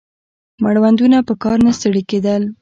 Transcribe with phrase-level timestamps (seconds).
[0.63, 2.41] مړوندونه په کار نه ستړي کېدل